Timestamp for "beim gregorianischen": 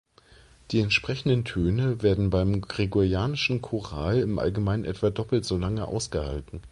2.31-3.61